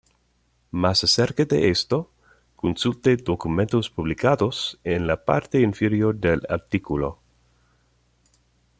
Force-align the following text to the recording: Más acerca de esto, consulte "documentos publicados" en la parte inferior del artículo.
Más 0.71 1.03
acerca 1.03 1.45
de 1.45 1.69
esto, 1.69 2.09
consulte 2.55 3.15
"documentos 3.17 3.91
publicados" 3.91 4.79
en 4.83 5.05
la 5.05 5.23
parte 5.25 5.61
inferior 5.61 6.15
del 6.17 6.41
artículo. 6.49 7.19